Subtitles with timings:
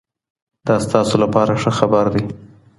[0.67, 2.23] دا ستاسو لپاره ښه خبر دی.